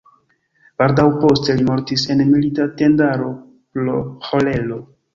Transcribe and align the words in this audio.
Baldaŭ 0.81 1.05
poste 1.25 1.57
li 1.59 1.69
mortis 1.69 2.07
en 2.15 2.25
milita 2.31 2.69
tendaro 2.83 3.31
pro 3.71 3.99
ĥolero. 4.31 4.85